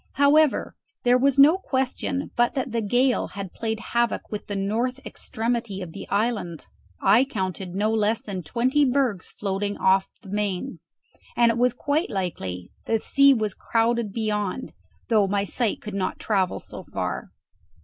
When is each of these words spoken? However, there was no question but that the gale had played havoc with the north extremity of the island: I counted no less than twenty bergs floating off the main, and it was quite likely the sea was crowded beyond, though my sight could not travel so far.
However, 0.13 0.75
there 1.03 1.19
was 1.19 1.37
no 1.37 1.59
question 1.59 2.31
but 2.35 2.55
that 2.55 2.71
the 2.71 2.81
gale 2.81 3.27
had 3.27 3.53
played 3.53 3.79
havoc 3.93 4.31
with 4.31 4.47
the 4.47 4.55
north 4.55 4.99
extremity 5.05 5.79
of 5.79 5.91
the 5.93 6.09
island: 6.09 6.65
I 6.99 7.23
counted 7.23 7.75
no 7.75 7.91
less 7.93 8.19
than 8.19 8.41
twenty 8.41 8.83
bergs 8.83 9.27
floating 9.27 9.77
off 9.77 10.07
the 10.23 10.29
main, 10.31 10.79
and 11.37 11.51
it 11.51 11.57
was 11.59 11.73
quite 11.75 12.09
likely 12.09 12.71
the 12.85 12.99
sea 12.99 13.31
was 13.35 13.53
crowded 13.53 14.11
beyond, 14.11 14.73
though 15.07 15.27
my 15.27 15.43
sight 15.43 15.83
could 15.83 15.93
not 15.93 16.17
travel 16.17 16.59
so 16.59 16.81
far. 16.81 17.29